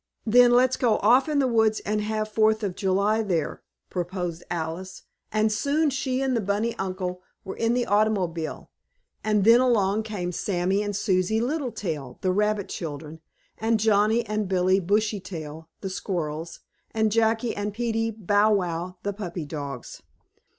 "Then 0.25 0.49
let's 0.49 0.77
go 0.77 0.97
off 1.03 1.29
in 1.29 1.37
the 1.37 1.47
woods 1.47 1.79
and 1.81 2.01
have 2.01 2.27
Fourth 2.27 2.63
of 2.63 2.73
July 2.75 3.21
there," 3.21 3.61
proposed 3.91 4.43
Alice, 4.49 5.03
and 5.31 5.51
soon 5.51 5.91
she 5.91 6.23
and 6.23 6.35
the 6.35 6.41
bunny 6.41 6.75
uncle 6.79 7.21
were 7.43 7.55
in 7.55 7.75
the 7.75 7.85
automobile. 7.85 8.71
And 9.23 9.43
then 9.43 9.59
along 9.59 10.01
came 10.01 10.31
Sammie 10.31 10.81
and 10.81 10.95
Susie 10.95 11.39
Littletail, 11.39 12.17
the 12.21 12.31
rabbit 12.31 12.67
children, 12.67 13.21
and 13.59 13.79
Johnnie 13.79 14.25
and 14.25 14.47
Billie 14.49 14.79
Bushytail, 14.79 15.69
the 15.81 15.89
squirrels, 15.91 16.61
and 16.89 17.11
Jackie 17.11 17.55
and 17.55 17.71
Peetie 17.71 18.09
Bow 18.09 18.51
Wow, 18.53 18.97
the 19.03 19.13
puppy 19.13 19.45
dogs. 19.45 20.01